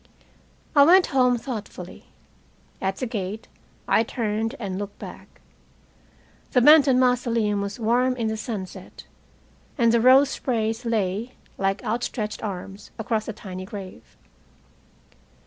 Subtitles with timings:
[0.75, 2.05] I went home thoughtfully.
[2.81, 3.47] At the gate
[3.87, 5.39] I turned and looked back.
[6.53, 9.05] The Benton Mausoleum was warm in the sunset,
[9.77, 14.17] and the rose sprays lay, like outstretched arms, across the tiny grave.